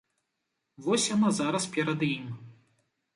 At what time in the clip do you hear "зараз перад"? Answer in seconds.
1.39-1.99